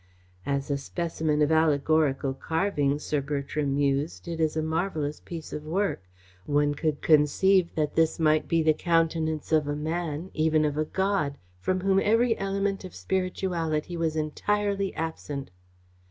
"As 0.47 0.71
a 0.71 0.79
specimen 0.79 1.43
of 1.43 1.51
allegorical 1.51 2.33
carving," 2.33 2.97
Sir 2.97 3.21
Bertram 3.21 3.75
mused, 3.75 4.27
"it 4.27 4.39
is 4.39 4.57
a 4.57 4.63
marvellous 4.63 5.19
piece 5.19 5.53
of 5.53 5.63
work. 5.63 6.01
One 6.47 6.73
could 6.73 7.03
conceive 7.03 7.75
that 7.75 7.93
this 7.93 8.19
might 8.19 8.47
be 8.47 8.63
the 8.63 8.73
countenance 8.73 9.51
of 9.51 9.67
a 9.67 9.75
man, 9.75 10.31
even 10.33 10.65
of 10.65 10.75
a 10.75 10.85
god, 10.85 11.37
from 11.59 11.81
whom 11.81 11.99
every 12.03 12.35
element 12.39 12.83
of 12.83 12.95
spirituality 12.95 13.95
was 13.95 14.15
entirely 14.15 14.91
absent." 14.95 15.51